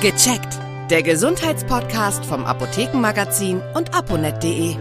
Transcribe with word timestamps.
Gecheckt. 0.00 0.58
Der 0.90 1.02
Gesundheitspodcast 1.02 2.26
vom 2.26 2.44
Apothekenmagazin 2.44 3.62
und 3.74 3.94
aponet.de. 3.94 4.76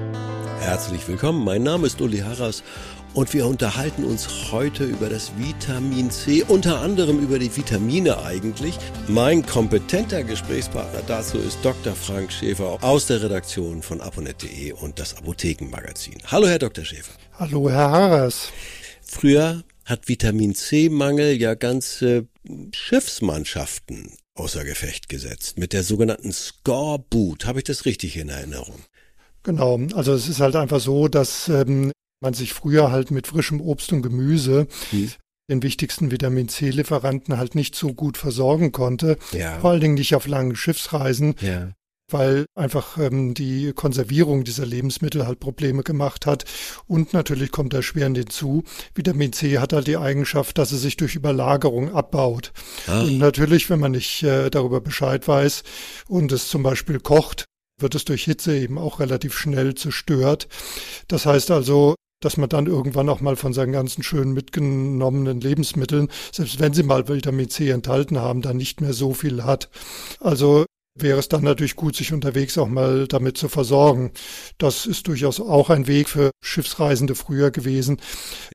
Herzlich 0.60 1.08
willkommen, 1.08 1.46
mein 1.46 1.64
Name 1.64 1.88
ist 1.88 2.02
Uli 2.02 2.20
Harras 2.20 2.62
und 3.14 3.34
wir 3.34 3.46
unterhalten 3.46 4.04
uns 4.04 4.52
heute 4.52 4.84
über 4.84 5.08
das 5.08 5.32
Vitamin 5.38 6.12
C, 6.12 6.44
unter 6.44 6.82
anderem 6.82 7.20
über 7.20 7.40
die 7.40 7.56
Vitamine 7.56 8.22
eigentlich. 8.24 8.78
Mein 9.08 9.46
kompetenter 9.46 10.24
Gesprächspartner 10.24 11.04
dazu 11.08 11.38
ist 11.38 11.60
Dr. 11.64 11.96
Frank 11.96 12.32
Schäfer 12.34 12.80
aus 12.82 13.08
der 13.08 13.24
Redaktion 13.24 13.82
von 13.82 14.02
aponet.de 14.02 14.74
und 14.74 15.00
das 15.00 15.16
Apothekenmagazin. 15.16 16.18
Hallo, 16.28 16.48
Herr 16.48 16.60
Dr. 16.60 16.84
Schäfer. 16.84 17.14
Hallo, 17.40 17.70
Herr 17.70 17.92
Harras. 17.92 18.50
Früher 19.02 19.64
hat 19.86 20.10
Vitamin 20.10 20.54
C-Mangel 20.54 21.40
ja 21.40 21.54
ganze 21.54 22.28
Schiffsmannschaften 22.74 24.18
außer 24.36 24.64
Gefecht 24.64 25.10
gesetzt 25.10 25.58
mit 25.58 25.74
der 25.74 25.84
sogenannten 25.84 26.32
Scoreboot. 26.32 27.46
Habe 27.46 27.60
ich 27.60 27.66
das 27.66 27.86
richtig 27.86 28.18
in 28.18 28.30
Erinnerung? 28.30 28.80
Genau, 29.44 29.80
also 29.94 30.14
es 30.14 30.28
ist 30.28 30.40
halt 30.40 30.56
einfach 30.56 30.80
so, 30.80 31.08
dass 31.08 31.50
ähm, 31.50 31.92
man 32.22 32.34
sich 32.34 32.54
früher 32.54 32.92
halt 32.92 33.12
mit 33.12 33.28
frischem 33.28 33.60
Obst 33.62 33.92
und 33.92 34.02
Gemüse 34.02 34.68
hm. 34.92 35.12
den 35.50 35.64
wichtigsten 35.64 36.12
Vitamin 36.12 36.48
C-Lieferanten 36.48 37.38
halt 37.38 37.54
nicht 37.54 37.76
so 37.76 37.94
gut 37.94 38.18
versorgen 38.18 38.72
konnte. 38.72 39.18
Ja. 39.34 39.60
Vor 39.60 39.72
allen 39.72 39.82
Dingen 39.82 39.96
nicht 39.96 40.16
auf 40.16 40.28
langen 40.28 40.56
Schiffsreisen. 40.56 41.36
Ja 41.42 41.74
weil 42.14 42.46
einfach 42.56 42.98
ähm, 42.98 43.34
die 43.34 43.74
Konservierung 43.74 44.44
dieser 44.44 44.66
Lebensmittel 44.66 45.28
halt 45.28 45.40
Probleme 45.40 45.84
gemacht 45.84 46.26
hat. 46.26 46.46
Und 46.88 47.14
natürlich 47.14 47.52
kommt 47.52 47.74
da 47.74 47.82
schwerend 47.82 48.18
hinzu, 48.18 48.64
Vitamin 48.96 49.34
C 49.34 49.60
hat 49.60 49.74
halt 49.74 49.88
die 49.88 49.98
Eigenschaft, 49.98 50.58
dass 50.58 50.72
es 50.72 50.82
sich 50.82 50.98
durch 50.98 51.16
Überlagerung 51.16 51.94
abbaut. 51.94 52.54
Ah. 52.88 53.02
Und 53.02 53.18
natürlich, 53.18 53.70
wenn 53.70 53.80
man 53.80 53.92
nicht 53.92 54.24
äh, 54.24 54.50
darüber 54.50 54.82
Bescheid 54.82 55.28
weiß 55.28 55.64
und 56.08 56.32
es 56.32 56.48
zum 56.48 56.64
Beispiel 56.64 57.00
kocht, 57.00 57.46
wird 57.80 57.96
es 57.96 58.06
durch 58.06 58.24
Hitze 58.24 58.56
eben 58.56 58.78
auch 58.78 59.00
relativ 59.00 59.36
schnell 59.36 59.76
zerstört. 59.76 60.48
Das 61.08 61.26
heißt 61.26 61.52
also, 61.52 61.96
dass 62.24 62.38
man 62.38 62.50
dann 62.50 62.68
irgendwann 62.68 63.10
auch 63.10 63.22
mal 63.22 63.36
von 63.36 63.54
seinen 63.54 63.74
ganzen 63.74 64.02
schön 64.02 64.32
mitgenommenen 64.32 65.42
Lebensmitteln, 65.42 66.08
selbst 66.32 66.60
wenn 66.60 66.74
sie 66.74 66.84
mal 66.84 67.08
Vitamin 67.08 67.50
C 67.50 67.70
enthalten 67.70 68.20
haben, 68.20 68.42
dann 68.42 68.58
nicht 68.58 68.80
mehr 68.80 68.94
so 68.94 69.14
viel 69.14 69.44
hat. 69.44 69.70
Also 70.20 70.66
wäre 70.96 71.20
es 71.20 71.28
dann 71.28 71.44
natürlich 71.44 71.76
gut, 71.76 71.96
sich 71.96 72.14
unterwegs 72.14 72.58
auch 72.58 72.68
mal 72.68 73.08
damit 73.08 73.38
zu 73.38 73.50
versorgen. 73.50 74.12
Das 74.58 74.86
ist 74.86 75.08
durchaus 75.08 75.40
auch 75.40 75.70
ein 75.70 75.88
Weg 75.88 76.08
für 76.10 76.32
Schiffsreisende 76.42 77.16
früher 77.16 77.52
gewesen, 77.52 78.00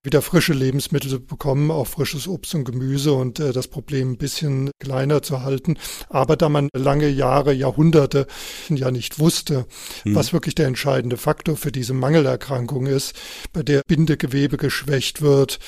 wieder 0.02 0.22
frische 0.22 0.52
Lebensmittel 0.52 1.10
zu 1.10 1.20
bekommen, 1.20 1.70
auch 1.70 1.86
frisches 1.86 2.28
Obst 2.28 2.54
und 2.54 2.64
Gemüse 2.64 3.12
und 3.12 3.40
äh, 3.40 3.52
das 3.52 3.68
Problem 3.68 4.12
ein 4.12 4.18
bisschen 4.18 4.70
kleiner 4.78 5.22
zu 5.22 5.42
halten. 5.42 5.78
Aber 6.08 6.36
da 6.36 6.48
man 6.48 6.68
lange 6.74 7.08
Jahre, 7.08 7.52
Jahrhunderte 7.52 8.26
ja 8.68 8.90
nicht 8.90 9.18
wusste, 9.18 9.66
hm. 10.02 10.14
was 10.14 10.32
wirklich 10.32 10.54
der 10.54 10.66
entscheidende 10.66 11.16
Faktor 11.16 11.56
für 11.56 11.72
diese 11.72 11.94
Mangelerkrankung 11.94 12.86
ist, 12.86 13.14
bei 13.52 13.62
der 13.62 13.82
Bindegewebe 13.86 14.56
geschwächt 14.56 15.22
wird, 15.22 15.58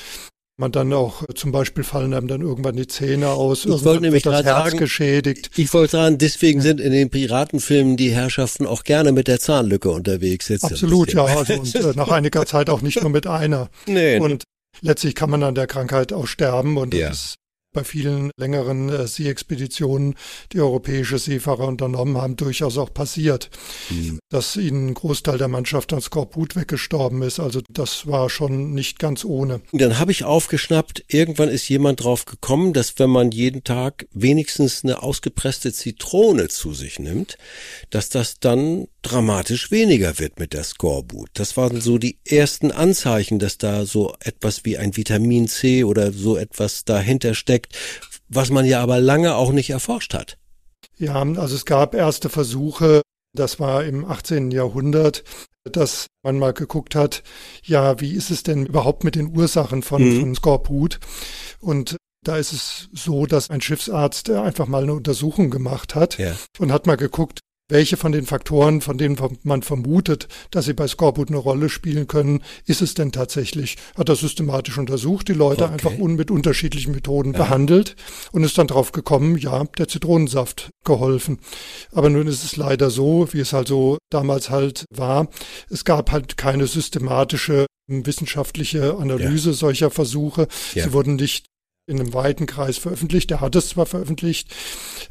man 0.61 0.71
dann 0.71 0.93
auch 0.93 1.27
äh, 1.27 1.33
zum 1.33 1.51
Beispiel 1.51 1.83
fallen 1.83 2.13
einem 2.13 2.29
dann 2.29 2.41
irgendwann 2.41 2.77
die 2.77 2.87
Zähne 2.87 3.27
aus, 3.29 3.65
ich 3.65 3.83
wollte 3.83 4.03
nämlich 4.03 4.23
das 4.23 4.45
Herz 4.45 4.45
sagen, 4.45 4.77
geschädigt. 4.77 5.51
Ich 5.57 5.73
wollte 5.73 5.91
sagen, 5.91 6.17
deswegen 6.17 6.61
sind 6.61 6.79
in 6.79 6.93
den 6.93 7.09
Piratenfilmen 7.09 7.97
die 7.97 8.11
Herrschaften 8.11 8.65
auch 8.65 8.83
gerne 8.83 9.11
mit 9.11 9.27
der 9.27 9.41
Zahnlücke 9.41 9.89
unterwegs. 9.89 10.47
Jetzt 10.47 10.63
Absolut, 10.63 11.13
ja. 11.13 11.25
Also 11.25 11.55
und 11.55 11.75
äh, 11.75 11.93
nach 11.95 12.07
einiger 12.11 12.45
Zeit 12.45 12.69
auch 12.69 12.81
nicht 12.81 13.01
nur 13.01 13.11
mit 13.11 13.27
einer. 13.27 13.69
Nee. 13.87 14.19
Und 14.19 14.45
letztlich 14.79 15.15
kann 15.15 15.29
man 15.29 15.43
an 15.43 15.55
der 15.55 15.67
Krankheit 15.67 16.13
auch 16.13 16.27
sterben 16.27 16.77
und 16.77 16.93
ja. 16.93 17.09
das 17.09 17.17
ist 17.17 17.40
bei 17.73 17.83
vielen 17.83 18.31
längeren 18.37 18.89
äh, 18.89 19.07
Seeexpeditionen, 19.07 20.15
die 20.51 20.59
europäische 20.59 21.17
Seefahrer 21.17 21.67
unternommen 21.67 22.17
haben, 22.17 22.35
durchaus 22.35 22.77
auch 22.77 22.93
passiert, 22.93 23.49
mhm. 23.89 24.19
dass 24.29 24.57
ihnen 24.57 24.89
ein 24.89 24.93
Großteil 24.93 25.37
der 25.37 25.47
Mannschaft 25.47 25.93
an 25.93 26.01
Skorbut 26.01 26.55
weggestorben 26.55 27.21
ist. 27.21 27.39
Also 27.39 27.61
das 27.69 28.07
war 28.07 28.29
schon 28.29 28.73
nicht 28.73 28.99
ganz 28.99 29.23
ohne. 29.23 29.61
Dann 29.71 29.99
habe 29.99 30.11
ich 30.11 30.23
aufgeschnappt, 30.23 31.05
irgendwann 31.07 31.49
ist 31.49 31.69
jemand 31.69 32.03
drauf 32.03 32.25
gekommen, 32.25 32.73
dass 32.73 32.99
wenn 32.99 33.09
man 33.09 33.31
jeden 33.31 33.63
Tag 33.63 34.07
wenigstens 34.11 34.83
eine 34.83 35.01
ausgepresste 35.01 35.71
Zitrone 35.71 36.49
zu 36.49 36.73
sich 36.73 36.99
nimmt, 36.99 37.37
dass 37.89 38.09
das 38.09 38.39
dann 38.39 38.87
dramatisch 39.01 39.71
weniger 39.71 40.19
wird 40.19 40.39
mit 40.39 40.53
der 40.53 40.63
Skorbut. 40.63 41.29
Das 41.33 41.57
waren 41.57 41.81
so 41.81 41.97
die 41.97 42.19
ersten 42.25 42.71
Anzeichen, 42.71 43.39
dass 43.39 43.57
da 43.57 43.85
so 43.85 44.13
etwas 44.19 44.63
wie 44.63 44.77
ein 44.77 44.95
Vitamin 44.95 45.47
C 45.47 45.83
oder 45.83 46.11
so 46.11 46.37
etwas 46.37 46.85
dahinter 46.85 47.33
steckt, 47.33 47.60
was 48.27 48.49
man 48.49 48.65
ja 48.65 48.81
aber 48.81 48.99
lange 48.99 49.35
auch 49.35 49.51
nicht 49.51 49.69
erforscht 49.69 50.13
hat. 50.13 50.37
Ja, 50.97 51.21
also 51.21 51.55
es 51.55 51.65
gab 51.65 51.95
erste 51.95 52.29
Versuche, 52.29 53.01
das 53.33 53.59
war 53.59 53.83
im 53.83 54.05
18. 54.05 54.51
Jahrhundert, 54.51 55.23
dass 55.63 56.07
man 56.23 56.39
mal 56.39 56.53
geguckt 56.53 56.95
hat, 56.95 57.23
ja, 57.63 57.99
wie 57.99 58.13
ist 58.13 58.31
es 58.31 58.43
denn 58.43 58.65
überhaupt 58.65 59.03
mit 59.03 59.15
den 59.15 59.35
Ursachen 59.35 59.83
von, 59.83 60.03
mhm. 60.03 60.19
von 60.19 60.35
Skorbut? 60.35 60.99
Und 61.59 61.97
da 62.23 62.37
ist 62.37 62.51
es 62.51 62.89
so, 62.93 63.25
dass 63.25 63.49
ein 63.49 63.61
Schiffsarzt 63.61 64.29
einfach 64.29 64.67
mal 64.67 64.83
eine 64.83 64.93
Untersuchung 64.93 65.49
gemacht 65.49 65.95
hat 65.95 66.17
ja. 66.17 66.35
und 66.59 66.71
hat 66.71 66.87
mal 66.87 66.97
geguckt, 66.97 67.39
welche 67.71 67.97
von 67.97 68.11
den 68.11 68.25
Faktoren, 68.25 68.81
von 68.81 68.97
denen 68.97 69.17
man 69.43 69.61
vermutet, 69.61 70.27
dass 70.51 70.65
sie 70.65 70.73
bei 70.73 70.87
Skorbut 70.87 71.29
eine 71.29 71.37
Rolle 71.37 71.69
spielen 71.69 72.07
können, 72.07 72.43
ist 72.65 72.81
es 72.81 72.93
denn 72.93 73.11
tatsächlich? 73.11 73.77
Hat 73.97 74.09
er 74.09 74.15
systematisch 74.15 74.77
untersucht, 74.77 75.27
die 75.29 75.33
Leute 75.33 75.63
okay. 75.63 75.73
einfach 75.73 75.97
un 75.97 76.15
mit 76.15 76.29
unterschiedlichen 76.29 76.93
Methoden 76.93 77.33
ja. 77.33 77.39
behandelt 77.39 77.95
und 78.31 78.43
ist 78.43 78.57
dann 78.57 78.67
drauf 78.67 78.91
gekommen, 78.91 79.37
ja, 79.37 79.63
der 79.77 79.87
Zitronensaft 79.87 80.69
geholfen. 80.83 81.39
Aber 81.91 82.09
nun 82.09 82.27
ist 82.27 82.43
es 82.43 82.57
leider 82.57 82.89
so, 82.89 83.27
wie 83.31 83.39
es 83.39 83.53
halt 83.53 83.67
so 83.67 83.97
damals 84.09 84.49
halt 84.49 84.85
war, 84.93 85.27
es 85.69 85.85
gab 85.85 86.11
halt 86.11 86.37
keine 86.37 86.67
systematische 86.67 87.65
wissenschaftliche 87.87 88.95
Analyse 88.97 89.49
ja. 89.49 89.55
solcher 89.55 89.91
Versuche. 89.91 90.47
Ja. 90.73 90.85
Sie 90.85 90.93
wurden 90.93 91.15
nicht 91.15 91.45
in 91.91 91.99
einem 91.99 92.13
weiten 92.13 92.45
Kreis 92.45 92.77
veröffentlicht. 92.77 93.29
Der 93.29 93.41
hat 93.41 93.55
es 93.55 93.69
zwar 93.69 93.85
veröffentlicht, 93.85 94.49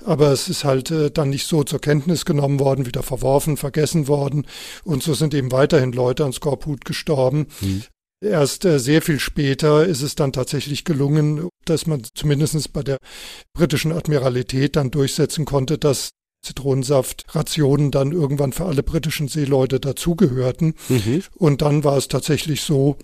aber 0.04 0.32
es 0.32 0.48
ist 0.48 0.64
halt 0.64 0.90
äh, 0.90 1.10
dann 1.10 1.30
nicht 1.30 1.46
so 1.46 1.62
zur 1.62 1.80
Kenntnis 1.80 2.24
genommen 2.24 2.58
worden, 2.58 2.86
wieder 2.86 3.02
verworfen, 3.02 3.56
vergessen 3.56 4.08
worden. 4.08 4.46
Und 4.82 5.02
so 5.02 5.14
sind 5.14 5.34
eben 5.34 5.52
weiterhin 5.52 5.92
Leute 5.92 6.24
an 6.24 6.32
Skorbut 6.32 6.84
gestorben. 6.84 7.46
Hm. 7.60 7.82
Erst 8.22 8.64
äh, 8.64 8.78
sehr 8.78 9.00
viel 9.00 9.18
später 9.18 9.86
ist 9.86 10.02
es 10.02 10.14
dann 10.14 10.32
tatsächlich 10.32 10.84
gelungen, 10.84 11.48
dass 11.64 11.86
man 11.86 12.02
zumindest 12.14 12.72
bei 12.72 12.82
der 12.82 12.98
britischen 13.54 13.92
Admiralität 13.92 14.76
dann 14.76 14.90
durchsetzen 14.90 15.46
konnte, 15.46 15.78
dass 15.78 16.10
Zitronensaftrationen 16.42 17.90
dann 17.90 18.12
irgendwann 18.12 18.52
für 18.52 18.64
alle 18.64 18.82
britischen 18.82 19.28
Seeleute 19.28 19.80
dazugehörten. 19.80 20.74
Mhm. 20.88 21.22
Und 21.36 21.62
dann 21.62 21.84
war 21.84 21.96
es 21.96 22.08
tatsächlich 22.08 22.62
so, 22.62 22.96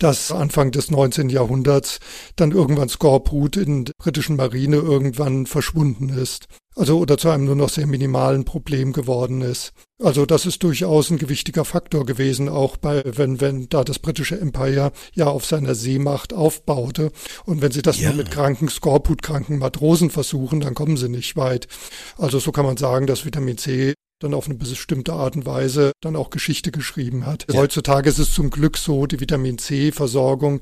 dass 0.00 0.32
Anfang 0.32 0.72
des 0.72 0.90
19. 0.90 1.28
Jahrhunderts 1.28 2.00
dann 2.34 2.50
irgendwann 2.50 2.88
Skorbut 2.88 3.56
in 3.56 3.84
der 3.84 3.92
britischen 3.98 4.36
Marine 4.36 4.76
irgendwann 4.76 5.46
verschwunden 5.46 6.08
ist. 6.08 6.46
Also 6.76 6.98
oder 6.98 7.18
zu 7.18 7.28
einem 7.28 7.44
nur 7.44 7.56
noch 7.56 7.68
sehr 7.68 7.86
minimalen 7.86 8.44
Problem 8.44 8.92
geworden 8.92 9.42
ist. 9.42 9.72
Also 10.02 10.24
das 10.24 10.46
ist 10.46 10.62
durchaus 10.62 11.10
ein 11.10 11.18
gewichtiger 11.18 11.64
Faktor 11.64 12.06
gewesen, 12.06 12.48
auch 12.48 12.76
bei, 12.76 13.02
wenn, 13.04 13.40
wenn 13.40 13.68
da 13.68 13.84
das 13.84 13.98
britische 13.98 14.40
Empire 14.40 14.92
ja 15.14 15.26
auf 15.26 15.44
seiner 15.44 15.74
Seemacht 15.74 16.32
aufbaute. 16.32 17.10
Und 17.44 17.60
wenn 17.60 17.72
sie 17.72 17.82
das 17.82 18.00
ja. 18.00 18.08
nur 18.08 18.16
mit 18.16 18.30
kranken, 18.30 18.68
Skorbut-kranken 18.68 19.58
Matrosen 19.58 20.10
versuchen, 20.10 20.60
dann 20.60 20.74
kommen 20.74 20.96
sie 20.96 21.08
nicht 21.08 21.36
weit. 21.36 21.68
Also 22.16 22.38
so 22.38 22.52
kann 22.52 22.64
man 22.64 22.76
sagen, 22.76 23.06
dass 23.06 23.26
Vitamin 23.26 23.58
C 23.58 23.94
dann 24.20 24.34
auf 24.34 24.46
eine 24.46 24.54
bestimmte 24.54 25.12
Art 25.12 25.34
und 25.34 25.46
Weise 25.46 25.92
dann 26.00 26.14
auch 26.14 26.30
Geschichte 26.30 26.70
geschrieben 26.70 27.26
hat. 27.26 27.46
Ja. 27.50 27.58
Heutzutage 27.58 28.08
ist 28.08 28.18
es 28.18 28.32
zum 28.32 28.50
Glück 28.50 28.78
so, 28.78 29.06
die 29.06 29.20
Vitamin 29.20 29.58
C-Versorgung 29.58 30.60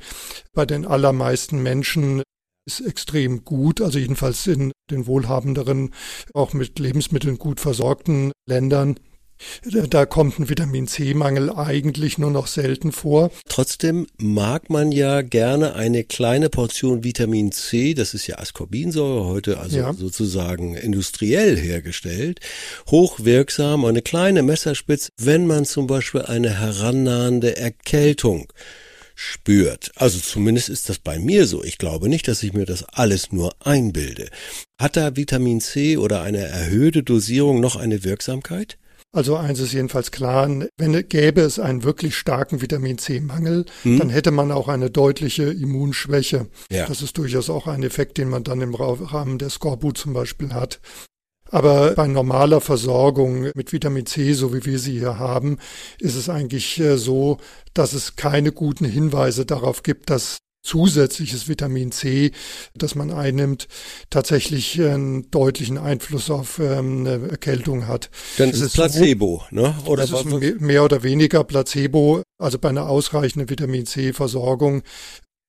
bei 0.54 0.64
den 0.64 0.86
allermeisten 0.86 1.62
Menschen 1.62 2.22
ist 2.66 2.80
extrem 2.80 3.44
gut, 3.44 3.80
also 3.80 3.98
jedenfalls 3.98 4.46
in 4.46 4.72
den 4.90 5.06
wohlhabenderen, 5.06 5.94
auch 6.34 6.52
mit 6.52 6.78
Lebensmitteln 6.78 7.38
gut 7.38 7.60
versorgten 7.60 8.32
Ländern. 8.46 8.98
Da 9.90 10.06
kommt 10.06 10.38
ein 10.38 10.48
Vitamin 10.48 10.86
C-Mangel 10.88 11.50
eigentlich 11.50 12.18
nur 12.18 12.30
noch 12.30 12.46
selten 12.46 12.92
vor. 12.92 13.30
Trotzdem 13.48 14.06
mag 14.16 14.70
man 14.70 14.92
ja 14.92 15.22
gerne 15.22 15.74
eine 15.74 16.04
kleine 16.04 16.48
Portion 16.48 17.04
Vitamin 17.04 17.52
C, 17.52 17.94
das 17.94 18.14
ist 18.14 18.26
ja 18.26 18.38
Ascorbinsäure, 18.38 19.26
heute 19.26 19.58
also 19.58 19.78
ja. 19.78 19.92
sozusagen 19.92 20.74
industriell 20.74 21.56
hergestellt, 21.56 22.40
hochwirksam, 22.90 23.84
eine 23.84 24.02
kleine 24.02 24.42
Messerspitze, 24.42 25.12
wenn 25.18 25.46
man 25.46 25.64
zum 25.64 25.86
Beispiel 25.86 26.22
eine 26.22 26.58
herannahende 26.58 27.56
Erkältung 27.56 28.52
spürt. 29.14 29.90
Also 29.96 30.20
zumindest 30.20 30.68
ist 30.68 30.88
das 30.88 30.98
bei 31.00 31.18
mir 31.18 31.46
so. 31.46 31.64
Ich 31.64 31.78
glaube 31.78 32.08
nicht, 32.08 32.28
dass 32.28 32.42
ich 32.44 32.52
mir 32.52 32.66
das 32.66 32.84
alles 32.84 33.32
nur 33.32 33.52
einbilde. 33.64 34.28
Hat 34.80 34.96
da 34.96 35.16
Vitamin 35.16 35.60
C 35.60 35.96
oder 35.96 36.22
eine 36.22 36.38
erhöhte 36.38 37.02
Dosierung 37.02 37.58
noch 37.60 37.74
eine 37.74 38.04
Wirksamkeit? 38.04 38.78
Also 39.12 39.36
eins 39.36 39.58
ist 39.58 39.72
jedenfalls 39.72 40.10
klar, 40.10 40.48
wenn 40.76 41.08
gäbe 41.08 41.40
es 41.40 41.58
einen 41.58 41.82
wirklich 41.82 42.14
starken 42.14 42.60
Vitamin 42.60 42.98
C-Mangel, 42.98 43.64
hm. 43.82 43.98
dann 43.98 44.10
hätte 44.10 44.30
man 44.30 44.52
auch 44.52 44.68
eine 44.68 44.90
deutliche 44.90 45.44
Immunschwäche. 45.44 46.48
Ja. 46.70 46.86
Das 46.86 47.00
ist 47.00 47.16
durchaus 47.16 47.48
auch 47.48 47.66
ein 47.66 47.82
Effekt, 47.82 48.18
den 48.18 48.28
man 48.28 48.44
dann 48.44 48.60
im 48.60 48.74
Rahmen 48.74 49.38
der 49.38 49.48
Skorbut 49.48 49.96
zum 49.96 50.12
Beispiel 50.12 50.52
hat. 50.52 50.80
Aber 51.50 51.92
bei 51.92 52.06
normaler 52.06 52.60
Versorgung 52.60 53.50
mit 53.54 53.72
Vitamin 53.72 54.04
C, 54.04 54.34
so 54.34 54.52
wie 54.52 54.66
wir 54.66 54.78
sie 54.78 54.98
hier 54.98 55.18
haben, 55.18 55.58
ist 55.98 56.14
es 56.14 56.28
eigentlich 56.28 56.78
äh, 56.78 56.98
so, 56.98 57.38
dass 57.72 57.94
es 57.94 58.16
keine 58.16 58.52
guten 58.52 58.84
Hinweise 58.84 59.46
darauf 59.46 59.82
gibt, 59.82 60.10
dass 60.10 60.38
zusätzliches 60.62 61.48
Vitamin 61.48 61.92
C, 61.92 62.32
das 62.74 62.94
man 62.94 63.10
einnimmt, 63.10 63.68
tatsächlich 64.10 64.80
einen 64.80 65.30
deutlichen 65.30 65.78
Einfluss 65.78 66.30
auf 66.30 66.58
ähm, 66.58 67.06
eine 67.06 67.28
Erkältung 67.28 67.86
hat. 67.86 68.10
Dann 68.36 68.50
ist 68.50 68.60
es 68.60 68.72
Placebo, 68.72 69.44
ne? 69.50 69.74
Oder 69.86 70.02
das 70.02 70.12
was? 70.12 70.26
ist 70.26 70.60
mehr 70.60 70.84
oder 70.84 71.02
weniger 71.02 71.44
Placebo. 71.44 72.22
Also 72.38 72.58
bei 72.58 72.68
einer 72.68 72.88
ausreichenden 72.88 73.48
Vitamin 73.48 73.86
C-Versorgung 73.86 74.82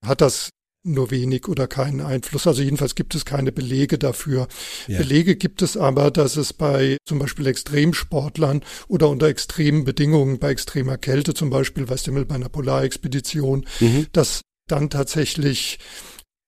hat 0.06 0.22
das 0.22 0.50
nur 0.84 1.12
wenig 1.12 1.48
oder 1.48 1.68
keinen 1.68 2.02
Einfluss. 2.02 2.48
Also 2.48 2.62
jedenfalls 2.62 2.96
gibt 2.96 3.14
es 3.14 3.26
keine 3.26 3.52
Belege 3.52 3.98
dafür. 3.98 4.48
Ja. 4.88 4.98
Belege 4.98 5.36
gibt 5.36 5.62
es 5.62 5.76
aber, 5.76 6.10
dass 6.10 6.38
es 6.38 6.54
bei 6.54 6.98
zum 7.06 7.20
Beispiel 7.20 7.48
Extremsportlern 7.48 8.64
oder 8.88 9.10
unter 9.10 9.28
extremen 9.28 9.84
Bedingungen, 9.84 10.40
bei 10.40 10.52
extremer 10.52 10.98
Kälte 10.98 11.34
zum 11.34 11.50
Beispiel, 11.50 11.90
weißt 11.90 12.08
du, 12.08 12.26
bei 12.26 12.36
einer 12.36 12.50
Polarexpedition, 12.50 13.66
mhm. 13.80 14.08
dass 14.14 14.42
dann 14.72 14.90
tatsächlich 14.90 15.80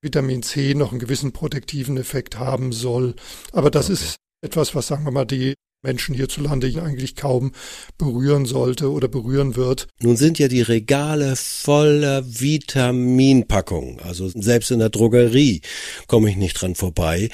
Vitamin 0.02 0.44
C 0.44 0.74
noch 0.74 0.92
einen 0.92 1.00
gewissen 1.00 1.32
protektiven 1.32 1.98
Effekt 1.98 2.40
haben 2.40 2.72
soll. 2.72 3.16
Aber 3.52 3.70
das 3.70 3.86
okay. 3.86 3.94
ist 3.94 4.16
etwas, 4.42 4.74
was, 4.74 4.88
sagen 4.88 5.06
wir 5.06 5.12
mal, 5.12 5.26
die 5.26 5.54
Menschen 5.84 6.14
hierzulande 6.14 6.68
eigentlich 6.82 7.16
kaum 7.16 7.54
berühren 7.98 8.46
sollte 8.46 8.92
oder 8.92 9.08
berühren 9.08 9.56
wird. 9.56 9.88
Nun 10.00 10.16
sind 10.16 10.38
ja 10.38 10.48
die 10.48 10.62
Regale 10.62 11.36
voller 11.36 12.24
Vitaminpackungen. 12.26 14.00
Also 14.00 14.30
selbst 14.30 14.72
in 14.72 14.80
der 14.80 14.90
Drogerie 14.90 15.62
komme 16.08 16.30
ich 16.30 16.38
nicht 16.38 16.62
dran 16.62 16.76
vorbei. 16.76 17.30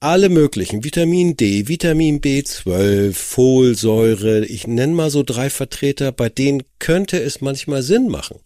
Alle 0.00 0.28
möglichen, 0.28 0.84
Vitamin 0.84 1.36
D, 1.36 1.66
Vitamin 1.66 2.20
B12, 2.20 3.14
Folsäure, 3.14 4.44
ich 4.44 4.66
nenne 4.66 4.92
mal 4.92 5.10
so 5.10 5.22
drei 5.22 5.48
Vertreter, 5.48 6.12
bei 6.12 6.28
denen 6.28 6.62
könnte 6.78 7.20
es 7.22 7.40
manchmal 7.40 7.82
Sinn 7.82 8.08
machen, 8.08 8.38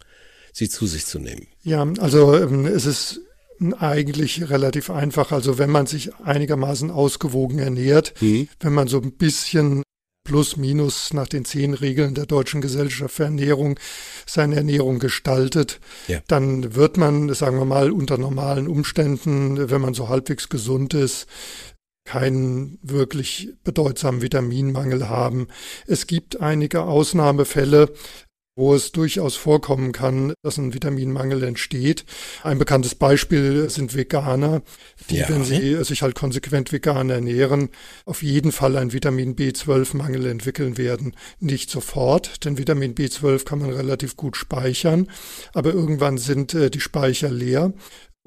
sie 0.52 0.68
zu 0.68 0.86
sich 0.86 1.04
zu 1.04 1.18
nehmen. 1.18 1.48
Ja, 1.68 1.86
also 1.98 2.34
ähm, 2.34 2.64
es 2.64 2.86
ist 2.86 3.20
eigentlich 3.78 4.48
relativ 4.48 4.88
einfach. 4.88 5.32
Also 5.32 5.58
wenn 5.58 5.70
man 5.70 5.86
sich 5.86 6.14
einigermaßen 6.16 6.90
ausgewogen 6.90 7.58
ernährt, 7.58 8.14
mhm. 8.20 8.48
wenn 8.60 8.72
man 8.72 8.88
so 8.88 9.00
ein 9.00 9.12
bisschen 9.12 9.82
plus 10.24 10.56
minus 10.56 11.12
nach 11.12 11.28
den 11.28 11.44
zehn 11.44 11.74
Regeln 11.74 12.14
der 12.14 12.26
Deutschen 12.26 12.62
Gesellschaft 12.62 13.14
für 13.14 13.24
Ernährung 13.24 13.78
seine 14.26 14.56
Ernährung 14.56 14.98
gestaltet, 14.98 15.78
ja. 16.06 16.20
dann 16.28 16.74
wird 16.74 16.96
man, 16.96 17.32
sagen 17.34 17.58
wir 17.58 17.64
mal, 17.66 17.90
unter 17.90 18.16
normalen 18.16 18.66
Umständen, 18.66 19.70
wenn 19.70 19.80
man 19.80 19.94
so 19.94 20.08
halbwegs 20.08 20.48
gesund 20.48 20.94
ist, 20.94 21.26
keinen 22.04 22.78
wirklich 22.82 23.50
bedeutsamen 23.64 24.22
Vitaminmangel 24.22 25.10
haben. 25.10 25.48
Es 25.86 26.06
gibt 26.06 26.40
einige 26.40 26.84
Ausnahmefälle, 26.84 27.92
wo 28.58 28.74
es 28.74 28.90
durchaus 28.90 29.36
vorkommen 29.36 29.92
kann, 29.92 30.34
dass 30.42 30.58
ein 30.58 30.74
Vitaminmangel 30.74 31.44
entsteht. 31.44 32.04
Ein 32.42 32.58
bekanntes 32.58 32.96
Beispiel 32.96 33.70
sind 33.70 33.94
Veganer, 33.94 34.62
die, 35.10 35.18
ja. 35.18 35.28
wenn 35.28 35.44
sie 35.44 35.82
sich 35.84 36.02
halt 36.02 36.16
konsequent 36.16 36.72
vegan 36.72 37.08
ernähren, 37.08 37.68
auf 38.04 38.24
jeden 38.24 38.50
Fall 38.50 38.76
einen 38.76 38.92
Vitamin 38.92 39.36
B12-Mangel 39.36 40.26
entwickeln 40.26 40.76
werden. 40.76 41.14
Nicht 41.38 41.70
sofort, 41.70 42.44
denn 42.44 42.58
Vitamin 42.58 42.96
B12 42.96 43.44
kann 43.44 43.60
man 43.60 43.70
relativ 43.70 44.16
gut 44.16 44.36
speichern, 44.36 45.08
aber 45.54 45.72
irgendwann 45.72 46.18
sind 46.18 46.52
äh, 46.54 46.68
die 46.68 46.80
Speicher 46.80 47.30
leer. 47.30 47.72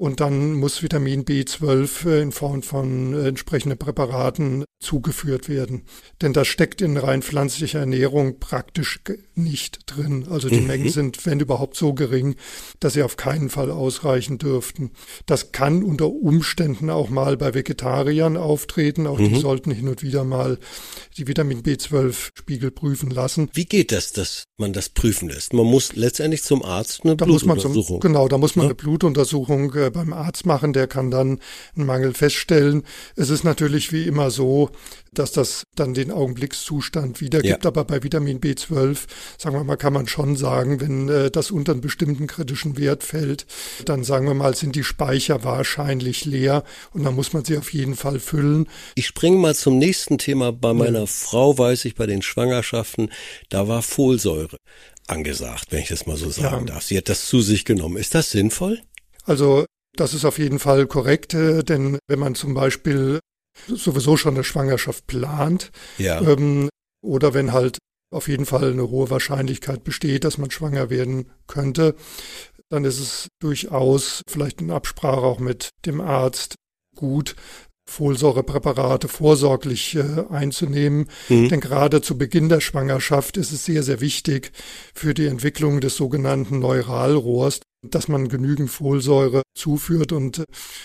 Und 0.02 0.18
dann 0.18 0.54
muss 0.54 0.82
Vitamin 0.82 1.24
B12 1.24 2.08
äh, 2.08 2.22
in 2.22 2.32
Form 2.32 2.64
von 2.64 3.14
äh, 3.14 3.28
entsprechenden 3.28 3.78
Präparaten 3.78 4.64
zugeführt 4.80 5.48
werden. 5.48 5.84
Denn 6.20 6.32
das 6.32 6.48
steckt 6.48 6.82
in 6.82 6.96
rein 6.96 7.22
pflanzlicher 7.22 7.78
Ernährung 7.78 8.40
praktisch 8.40 9.00
nicht 9.36 9.82
drin. 9.86 10.26
Also 10.28 10.48
die 10.48 10.60
mhm. 10.60 10.66
Mengen 10.66 10.88
sind, 10.90 11.24
wenn 11.24 11.38
überhaupt, 11.38 11.76
so 11.76 11.94
gering, 11.94 12.34
dass 12.80 12.94
sie 12.94 13.04
auf 13.04 13.16
keinen 13.16 13.48
Fall 13.48 13.70
ausreichen 13.70 14.38
dürften. 14.38 14.90
Das 15.26 15.52
kann 15.52 15.84
unter 15.84 16.08
Umständen 16.10 16.90
auch 16.90 17.08
mal 17.08 17.36
bei 17.36 17.54
Vegetariern 17.54 18.36
auftreten. 18.36 19.06
Auch 19.06 19.20
mhm. 19.20 19.28
die 19.28 19.38
sollten 19.38 19.70
hin 19.70 19.88
und 19.88 20.02
wieder 20.02 20.24
mal 20.24 20.58
die 21.16 21.28
Vitamin 21.28 21.62
B12-Spiegel 21.62 22.72
prüfen 22.72 23.10
lassen. 23.10 23.50
Wie 23.54 23.66
geht 23.66 23.92
das, 23.92 24.12
dass 24.12 24.48
man 24.56 24.72
das 24.72 24.88
prüfen 24.88 25.28
lässt? 25.28 25.52
Man 25.52 25.66
muss 25.66 25.94
letztendlich 25.94 26.42
zum 26.42 26.64
Arzt 26.64 27.04
eine 27.04 27.14
da 27.14 27.24
Blutuntersuchung. 27.24 27.74
Muss 27.74 27.88
man 27.88 28.00
zum, 28.00 28.00
genau, 28.00 28.26
da 28.26 28.38
muss 28.38 28.56
man 28.56 28.64
ja? 28.64 28.70
eine 28.70 28.74
Blutuntersuchung 28.74 29.72
äh, 29.74 29.91
beim 29.92 30.12
Arzt 30.12 30.46
machen. 30.46 30.72
Der 30.72 30.86
kann 30.86 31.10
dann 31.10 31.38
einen 31.76 31.86
Mangel 31.86 32.14
feststellen. 32.14 32.82
Es 33.16 33.30
ist 33.30 33.44
natürlich 33.44 33.92
wie 33.92 34.06
immer 34.06 34.30
so, 34.30 34.70
dass 35.12 35.32
das 35.32 35.64
dann 35.76 35.94
den 35.94 36.10
Augenblickszustand 36.10 37.20
wiedergibt. 37.20 37.64
Ja. 37.64 37.68
Aber 37.68 37.84
bei 37.84 38.02
Vitamin 38.02 38.40
B12, 38.40 39.06
sagen 39.38 39.56
wir 39.56 39.64
mal, 39.64 39.76
kann 39.76 39.92
man 39.92 40.08
schon 40.08 40.36
sagen, 40.36 40.80
wenn 40.80 41.08
äh, 41.08 41.30
das 41.30 41.50
unter 41.50 41.72
einen 41.72 41.82
bestimmten 41.82 42.26
kritischen 42.26 42.78
Wert 42.78 43.04
fällt, 43.04 43.46
dann 43.84 44.04
sagen 44.04 44.26
wir 44.26 44.34
mal, 44.34 44.56
sind 44.56 44.74
die 44.74 44.84
Speicher 44.84 45.44
wahrscheinlich 45.44 46.24
leer 46.24 46.64
und 46.92 47.04
dann 47.04 47.14
muss 47.14 47.32
man 47.32 47.44
sie 47.44 47.58
auf 47.58 47.72
jeden 47.72 47.94
Fall 47.94 48.20
füllen. 48.20 48.68
Ich 48.94 49.06
springe 49.06 49.36
mal 49.36 49.54
zum 49.54 49.78
nächsten 49.78 50.18
Thema. 50.18 50.52
Bei 50.52 50.72
meiner 50.72 51.00
ja. 51.00 51.06
Frau 51.06 51.56
weiß 51.56 51.84
ich 51.84 51.94
bei 51.94 52.06
den 52.06 52.22
Schwangerschaften, 52.22 53.10
da 53.50 53.68
war 53.68 53.82
Folsäure 53.82 54.56
angesagt, 55.06 55.66
wenn 55.70 55.80
ich 55.80 55.88
das 55.88 56.06
mal 56.06 56.16
so 56.16 56.30
sagen 56.30 56.66
ja. 56.66 56.74
darf. 56.74 56.84
Sie 56.84 56.96
hat 56.96 57.08
das 57.08 57.26
zu 57.26 57.40
sich 57.40 57.64
genommen. 57.64 57.96
Ist 57.96 58.14
das 58.14 58.30
sinnvoll? 58.30 58.80
Also 59.24 59.66
das 59.96 60.14
ist 60.14 60.24
auf 60.24 60.38
jeden 60.38 60.58
Fall 60.58 60.86
korrekt, 60.86 61.34
äh, 61.34 61.62
denn 61.62 61.98
wenn 62.08 62.18
man 62.18 62.34
zum 62.34 62.54
Beispiel 62.54 63.20
sowieso 63.66 64.16
schon 64.16 64.34
eine 64.34 64.44
Schwangerschaft 64.44 65.06
plant. 65.06 65.70
Ja. 65.98 66.20
Ähm, 66.20 66.68
oder 67.04 67.34
wenn 67.34 67.52
halt 67.52 67.78
auf 68.12 68.28
jeden 68.28 68.46
Fall 68.46 68.72
eine 68.72 68.88
hohe 68.90 69.10
Wahrscheinlichkeit 69.10 69.84
besteht, 69.84 70.24
dass 70.24 70.38
man 70.38 70.50
schwanger 70.50 70.90
werden 70.90 71.30
könnte, 71.46 71.94
dann 72.68 72.84
ist 72.84 73.00
es 73.00 73.28
durchaus 73.40 74.22
vielleicht 74.28 74.60
in 74.60 74.70
Absprache 74.70 75.22
auch 75.22 75.40
mit 75.40 75.70
dem 75.84 76.00
Arzt 76.00 76.54
gut, 76.94 77.36
Folsäurepräparate 77.90 79.08
vorsorglich 79.08 79.96
äh, 79.96 80.24
einzunehmen. 80.30 81.08
Mhm. 81.28 81.48
Denn 81.48 81.60
gerade 81.60 82.00
zu 82.00 82.16
Beginn 82.16 82.48
der 82.48 82.60
Schwangerschaft 82.60 83.36
ist 83.36 83.52
es 83.52 83.64
sehr, 83.64 83.82
sehr 83.82 84.00
wichtig 84.00 84.52
für 84.94 85.14
die 85.14 85.26
Entwicklung 85.26 85.80
des 85.80 85.96
sogenannten 85.96 86.60
Neuralrohrs, 86.60 87.60
dass 87.82 88.08
man 88.08 88.28
genügend 88.28 88.70
Folsäure 88.70 89.42
zuführt 89.54 90.12
und 90.12 90.38
äh, 90.38 90.44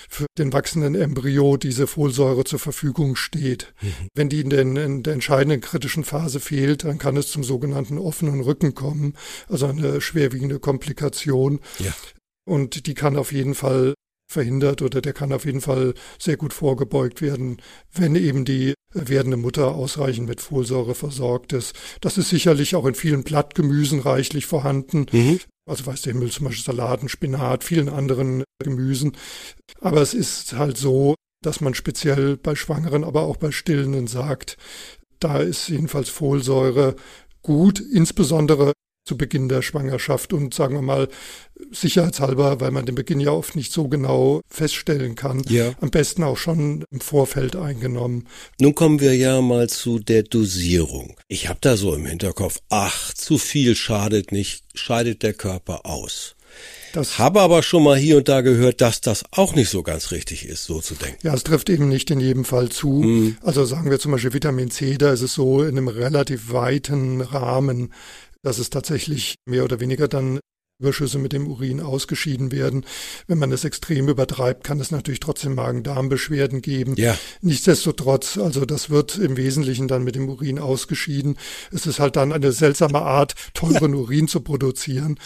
für 0.09 0.25
den 0.37 0.53
wachsenden 0.53 0.95
Embryo 0.95 1.57
diese 1.57 1.87
Folsäure 1.87 2.43
zur 2.43 2.59
Verfügung 2.59 3.15
steht. 3.15 3.73
Mhm. 3.81 3.93
Wenn 4.13 4.29
die 4.29 4.41
in, 4.41 4.49
den, 4.49 4.75
in 4.75 5.03
der 5.03 5.13
entscheidenden 5.13 5.61
kritischen 5.61 6.03
Phase 6.03 6.39
fehlt, 6.39 6.83
dann 6.83 6.97
kann 6.97 7.17
es 7.17 7.29
zum 7.29 7.43
sogenannten 7.43 7.97
offenen 7.97 8.41
Rücken 8.41 8.73
kommen, 8.73 9.13
also 9.47 9.67
eine 9.67 10.01
schwerwiegende 10.01 10.59
Komplikation. 10.59 11.59
Ja. 11.79 11.93
Und 12.45 12.87
die 12.87 12.93
kann 12.93 13.17
auf 13.17 13.31
jeden 13.31 13.55
Fall 13.55 13.93
verhindert 14.29 14.81
oder 14.81 15.01
der 15.01 15.13
kann 15.13 15.31
auf 15.31 15.45
jeden 15.45 15.61
Fall 15.61 15.93
sehr 16.19 16.37
gut 16.37 16.53
vorgebeugt 16.53 17.21
werden, 17.21 17.61
wenn 17.93 18.15
eben 18.15 18.43
die 18.45 18.73
werdende 18.93 19.37
Mutter 19.37 19.75
ausreichend 19.75 20.27
mit 20.27 20.41
Folsäure 20.41 20.95
versorgt 20.95 21.53
ist. 21.53 21.75
Das 22.01 22.17
ist 22.17 22.29
sicherlich 22.29 22.75
auch 22.75 22.85
in 22.85 22.95
vielen 22.95 23.23
Blattgemüsen 23.23 23.99
reichlich 23.99 24.45
vorhanden. 24.45 25.05
Mhm. 25.11 25.39
Also 25.67 25.85
weiß 25.85 26.01
der 26.03 26.13
Himmel 26.13 26.31
zum 26.31 26.45
Beispiel 26.45 26.63
Salaten, 26.63 27.09
Spinat, 27.09 27.63
vielen 27.63 27.89
anderen 27.89 28.43
Gemüsen. 28.63 29.17
Aber 29.81 30.01
es 30.01 30.13
ist 30.13 30.53
halt 30.53 30.77
so, 30.77 31.15
dass 31.43 31.61
man 31.61 31.73
speziell 31.73 32.37
bei 32.37 32.55
Schwangeren, 32.55 33.03
aber 33.03 33.23
auch 33.23 33.37
bei 33.37 33.51
Stillenden 33.51 34.07
sagt, 34.07 34.57
da 35.19 35.39
ist 35.39 35.67
jedenfalls 35.67 36.09
Folsäure 36.09 36.95
gut, 37.41 37.79
insbesondere 37.79 38.73
zu 39.07 39.17
Beginn 39.17 39.49
der 39.49 39.61
Schwangerschaft 39.61 40.33
und 40.33 40.53
sagen 40.53 40.75
wir 40.75 40.81
mal 40.81 41.07
sicherheitshalber, 41.71 42.59
weil 42.59 42.71
man 42.71 42.85
den 42.85 42.95
Beginn 42.95 43.19
ja 43.19 43.31
oft 43.31 43.55
nicht 43.55 43.71
so 43.71 43.87
genau 43.87 44.41
feststellen 44.47 45.15
kann, 45.15 45.41
ja. 45.49 45.73
am 45.81 45.89
besten 45.89 46.23
auch 46.23 46.37
schon 46.37 46.85
im 46.91 47.01
Vorfeld 47.01 47.55
eingenommen. 47.55 48.27
Nun 48.59 48.75
kommen 48.75 48.99
wir 48.99 49.15
ja 49.15 49.41
mal 49.41 49.69
zu 49.69 49.99
der 49.99 50.23
Dosierung. 50.23 51.15
Ich 51.27 51.47
habe 51.47 51.59
da 51.61 51.77
so 51.77 51.95
im 51.95 52.05
Hinterkopf, 52.05 52.59
ach, 52.69 53.13
zu 53.13 53.37
viel 53.37 53.75
schadet 53.75 54.31
nicht, 54.31 54.63
scheidet 54.75 55.23
der 55.23 55.33
Körper 55.33 55.85
aus. 55.85 56.35
Das 56.93 57.19
habe 57.19 57.41
aber 57.41 57.63
schon 57.63 57.83
mal 57.83 57.97
hier 57.97 58.17
und 58.17 58.27
da 58.27 58.41
gehört, 58.41 58.81
dass 58.81 59.01
das 59.01 59.23
auch 59.31 59.53
nicht 59.53 59.69
so 59.69 59.83
ganz 59.83 60.11
richtig 60.11 60.45
ist, 60.47 60.63
so 60.63 60.79
zu 60.79 60.95
denken. 60.95 61.19
Ja, 61.21 61.33
es 61.33 61.43
trifft 61.43 61.69
eben 61.69 61.89
nicht 61.89 62.09
in 62.09 62.19
jedem 62.19 62.45
Fall 62.45 62.69
zu. 62.69 62.89
Mhm. 63.03 63.37
Also 63.43 63.65
sagen 63.65 63.91
wir 63.91 63.99
zum 63.99 64.13
Beispiel 64.13 64.33
Vitamin 64.33 64.71
C, 64.71 64.97
da 64.97 65.11
ist 65.11 65.21
es 65.21 65.33
so 65.33 65.61
in 65.61 65.77
einem 65.77 65.89
relativ 65.89 66.51
weiten 66.51 67.21
Rahmen 67.21 67.93
dass 68.47 68.59
es 68.59 68.69
tatsächlich 68.69 69.35
mehr 69.45 69.65
oder 69.65 69.81
weniger 69.81 70.07
dann 70.07 70.39
Überschüsse 70.79 71.17
mit 71.17 71.33
dem 71.33 71.47
Urin 71.47 71.81
ausgeschieden 71.81 72.51
werden. 72.51 72.85
Wenn 73.27 73.39
man 73.39 73.51
es 73.51 73.65
extrem 73.65 74.07
übertreibt, 74.07 74.63
kann 74.63 74.79
es 74.79 74.91
natürlich 74.91 75.19
trotzdem 75.19 75.55
Magen-Darm-Beschwerden 75.55 76.61
geben. 76.61 76.95
Ja. 76.95 77.17
Nichtsdestotrotz, 77.41 78.37
also 78.37 78.63
das 78.63 78.89
wird 78.89 79.17
im 79.17 79.35
Wesentlichen 79.37 79.87
dann 79.87 80.03
mit 80.03 80.15
dem 80.15 80.29
Urin 80.29 80.59
ausgeschieden. 80.59 81.37
Es 81.71 81.87
ist 81.87 81.99
halt 81.99 82.15
dann 82.15 82.31
eine 82.31 82.51
seltsame 82.51 83.01
Art, 83.01 83.33
teuren 83.53 83.95
Urin 83.95 84.27
zu 84.27 84.39
produzieren. 84.41 85.19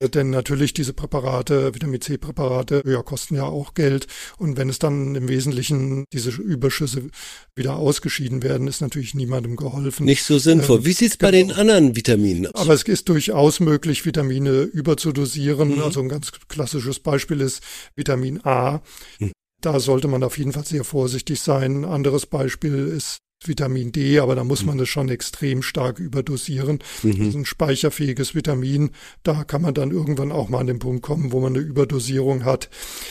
Denn 0.00 0.30
natürlich 0.30 0.74
diese 0.74 0.92
Präparate, 0.92 1.74
Vitamin 1.74 2.00
C-Präparate, 2.00 2.82
ja, 2.86 3.02
kosten 3.02 3.34
ja 3.34 3.44
auch 3.44 3.74
Geld. 3.74 4.06
Und 4.36 4.56
wenn 4.56 4.68
es 4.68 4.78
dann 4.78 5.16
im 5.16 5.28
Wesentlichen 5.28 6.04
diese 6.12 6.30
Überschüsse 6.30 7.08
wieder 7.56 7.76
ausgeschieden 7.76 8.44
werden, 8.44 8.68
ist 8.68 8.80
natürlich 8.80 9.14
niemandem 9.14 9.56
geholfen. 9.56 10.06
Nicht 10.06 10.22
so 10.22 10.38
sinnvoll. 10.38 10.78
Ähm, 10.78 10.84
Wie 10.84 10.92
sieht's 10.92 11.16
bei 11.16 11.32
genau. 11.32 11.48
den 11.48 11.58
anderen 11.58 11.96
Vitaminen 11.96 12.46
aus? 12.46 12.62
Aber 12.62 12.74
es 12.74 12.84
ist 12.84 13.08
durchaus 13.08 13.58
möglich, 13.58 14.06
Vitamine 14.06 14.62
überzudosieren. 14.62 15.76
Mhm. 15.76 15.82
Also 15.82 16.00
ein 16.00 16.08
ganz 16.08 16.30
klassisches 16.46 17.00
Beispiel 17.00 17.40
ist 17.40 17.60
Vitamin 17.96 18.40
A. 18.44 18.80
Mhm. 19.18 19.32
Da 19.60 19.80
sollte 19.80 20.06
man 20.06 20.22
auf 20.22 20.38
jeden 20.38 20.52
Fall 20.52 20.64
sehr 20.64 20.84
vorsichtig 20.84 21.40
sein. 21.40 21.78
Ein 21.78 21.84
anderes 21.84 22.26
Beispiel 22.26 22.86
ist 22.86 23.18
Vitamin 23.44 23.92
D, 23.92 24.18
aber 24.18 24.34
da 24.34 24.44
muss 24.44 24.64
man 24.64 24.78
das 24.78 24.88
schon 24.88 25.08
extrem 25.08 25.62
stark 25.62 25.98
überdosieren. 25.98 26.80
Mhm. 27.02 27.18
Das 27.18 27.28
ist 27.28 27.34
ein 27.34 27.44
speicherfähiges 27.44 28.34
Vitamin. 28.34 28.90
Da 29.22 29.44
kann 29.44 29.62
man 29.62 29.74
dann 29.74 29.90
irgendwann 29.90 30.32
auch 30.32 30.48
mal 30.48 30.58
an 30.58 30.66
den 30.66 30.80
Punkt 30.80 31.02
kommen, 31.02 31.32
wo 31.32 31.40
man 31.40 31.54
eine 31.54 31.64
Überdosierung 31.64 32.44
hat. 32.44 32.68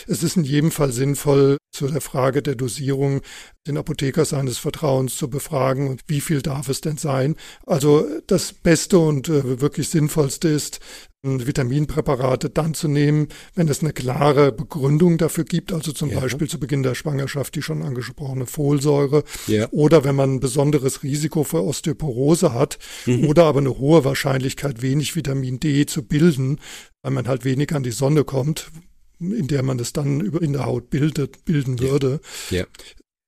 Es 0.07 0.23
ist 0.23 0.37
in 0.37 0.43
jedem 0.43 0.71
Fall 0.71 0.91
sinnvoll, 0.91 1.57
zu 1.71 1.87
der 1.87 2.01
Frage 2.01 2.41
der 2.41 2.55
Dosierung 2.55 3.21
den 3.67 3.77
Apotheker 3.77 4.25
seines 4.25 4.57
Vertrauens 4.57 5.15
zu 5.15 5.29
befragen 5.29 5.87
und 5.89 6.01
wie 6.07 6.21
viel 6.21 6.41
darf 6.41 6.69
es 6.69 6.81
denn 6.81 6.97
sein. 6.97 7.35
Also 7.65 8.07
das 8.25 8.53
Beste 8.53 8.97
und 8.97 9.29
äh, 9.29 9.61
wirklich 9.61 9.89
Sinnvollste 9.89 10.47
ist, 10.47 10.79
Vitaminpräparate 11.23 12.49
dann 12.49 12.73
zu 12.73 12.87
nehmen, 12.87 13.27
wenn 13.55 13.67
es 13.67 13.81
eine 13.81 13.91
klare 13.91 14.51
Begründung 14.51 15.17
dafür 15.17 15.43
gibt, 15.43 15.73
also 15.73 15.91
zum 15.91 16.11
ja. 16.11 16.19
Beispiel 16.19 16.47
zu 16.47 16.59
Beginn 16.59 16.83
der 16.83 16.95
Schwangerschaft 16.95 17.55
die 17.55 17.61
schon 17.61 17.81
angesprochene 17.81 18.45
Folsäure 18.45 19.23
ja. 19.47 19.67
oder 19.71 20.03
wenn 20.03 20.15
man 20.15 20.35
ein 20.35 20.39
besonderes 20.39 21.03
Risiko 21.03 21.43
für 21.43 21.63
Osteoporose 21.63 22.53
hat 22.53 22.77
mhm. 23.05 23.27
oder 23.27 23.45
aber 23.45 23.59
eine 23.59 23.77
hohe 23.77 24.05
Wahrscheinlichkeit, 24.05 24.81
wenig 24.81 25.15
Vitamin 25.15 25.59
D 25.59 25.85
zu 25.85 26.03
bilden, 26.03 26.59
weil 27.01 27.11
man 27.11 27.27
halt 27.27 27.45
wenig 27.45 27.73
an 27.73 27.83
die 27.83 27.91
Sonne 27.91 28.23
kommt, 28.23 28.71
in 29.19 29.47
der 29.47 29.63
man 29.63 29.79
es 29.79 29.93
dann 29.93 30.21
in 30.21 30.53
der 30.53 30.65
Haut 30.65 30.89
bildet, 30.89 31.45
bilden 31.45 31.79
würde. 31.79 32.19
Ja. 32.51 32.65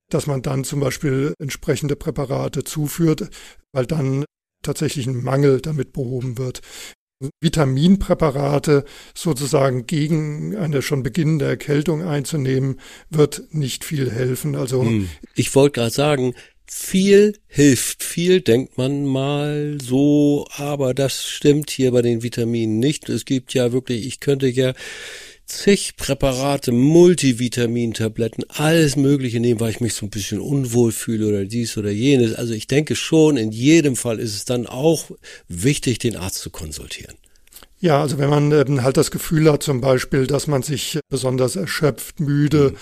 Dass 0.08 0.26
man 0.26 0.42
dann 0.42 0.64
zum 0.64 0.80
Beispiel 0.80 1.34
entsprechende 1.38 1.96
Präparate 1.96 2.64
zuführt, 2.64 3.30
weil 3.72 3.86
dann 3.86 4.24
tatsächlich 4.62 5.06
ein 5.06 5.22
Mangel 5.22 5.60
damit 5.60 5.92
behoben 5.92 6.38
wird. 6.38 6.60
Vitaminpräparate 7.40 8.84
sozusagen 9.14 9.86
gegen 9.86 10.56
eine 10.56 10.82
schon 10.82 11.02
beginnende 11.02 11.44
Erkältung 11.44 12.02
einzunehmen, 12.02 12.80
wird 13.10 13.42
nicht 13.50 13.84
viel 13.84 14.10
helfen. 14.10 14.56
Also 14.56 14.82
hm. 14.82 15.08
ich 15.34 15.54
wollte 15.54 15.80
gerade 15.80 15.92
sagen, 15.92 16.34
viel 16.66 17.36
hilft 17.48 18.04
viel, 18.04 18.40
denkt 18.40 18.78
man 18.78 19.04
mal 19.04 19.78
so, 19.82 20.46
aber 20.56 20.94
das 20.94 21.24
stimmt 21.24 21.68
hier 21.70 21.90
bei 21.90 22.00
den 22.00 22.22
Vitaminen 22.22 22.78
nicht. 22.78 23.08
Es 23.08 23.24
gibt 23.24 23.54
ja 23.54 23.72
wirklich, 23.72 24.06
ich 24.06 24.20
könnte 24.20 24.46
ja 24.46 24.72
zig 25.50 25.96
Präparate, 25.96 26.72
Multivitamintabletten, 26.72 28.44
alles 28.48 28.96
Mögliche 28.96 29.40
nehmen, 29.40 29.60
weil 29.60 29.70
ich 29.70 29.80
mich 29.80 29.94
so 29.94 30.06
ein 30.06 30.10
bisschen 30.10 30.40
unwohl 30.40 30.92
fühle 30.92 31.28
oder 31.28 31.44
dies 31.44 31.76
oder 31.76 31.90
jenes. 31.90 32.34
Also 32.34 32.54
ich 32.54 32.66
denke 32.66 32.96
schon, 32.96 33.36
in 33.36 33.50
jedem 33.50 33.96
Fall 33.96 34.18
ist 34.18 34.34
es 34.34 34.44
dann 34.44 34.66
auch 34.66 35.10
wichtig, 35.48 35.98
den 35.98 36.16
Arzt 36.16 36.38
zu 36.38 36.50
konsultieren. 36.50 37.16
Ja, 37.80 38.00
also 38.00 38.18
wenn 38.18 38.30
man 38.30 38.52
ähm, 38.52 38.82
halt 38.82 38.96
das 38.96 39.10
Gefühl 39.10 39.50
hat, 39.50 39.62
zum 39.62 39.80
Beispiel, 39.80 40.26
dass 40.26 40.46
man 40.46 40.62
sich 40.62 41.00
besonders 41.08 41.56
erschöpft, 41.56 42.20
müde, 42.20 42.70
mhm. 42.70 42.76